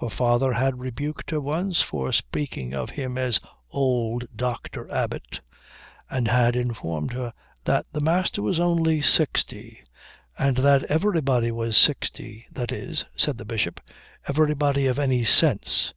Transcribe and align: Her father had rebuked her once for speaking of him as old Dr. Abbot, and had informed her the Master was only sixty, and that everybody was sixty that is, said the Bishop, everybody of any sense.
Her 0.00 0.08
father 0.08 0.54
had 0.54 0.78
rebuked 0.80 1.28
her 1.30 1.42
once 1.42 1.82
for 1.82 2.10
speaking 2.10 2.72
of 2.72 2.88
him 2.88 3.18
as 3.18 3.38
old 3.70 4.24
Dr. 4.34 4.90
Abbot, 4.90 5.40
and 6.08 6.26
had 6.26 6.56
informed 6.56 7.12
her 7.12 7.34
the 7.66 7.82
Master 8.00 8.40
was 8.40 8.58
only 8.58 9.02
sixty, 9.02 9.80
and 10.38 10.56
that 10.56 10.84
everybody 10.84 11.52
was 11.52 11.76
sixty 11.76 12.46
that 12.50 12.72
is, 12.72 13.04
said 13.14 13.36
the 13.36 13.44
Bishop, 13.44 13.78
everybody 14.26 14.86
of 14.86 14.98
any 14.98 15.22
sense. 15.22 15.92